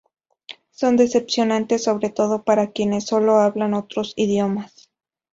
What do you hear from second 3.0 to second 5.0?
sólo hablan otros idiomas.